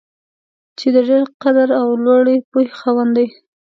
[0.77, 3.27] چې د ډېر قدر او لوړې پوهې خاوند دی.